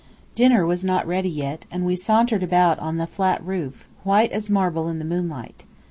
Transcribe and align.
Dinner 0.33 0.65
was 0.65 0.83
not 0.83 1.05
ready 1.05 1.29
yet, 1.29 1.67
and 1.69 1.85
we 1.85 1.95
sauntered 1.95 2.41
about 2.41 2.79
on 2.79 2.97
the 2.97 3.05
flat 3.05 3.39
roof, 3.45 3.85
white 4.03 4.31
as 4.31 4.49
marble 4.49 4.87
in 4.89 4.97
the 4.97 5.05
moonlight. 5.05 5.63